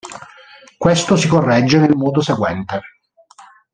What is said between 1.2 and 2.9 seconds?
corregge nel modo seguente.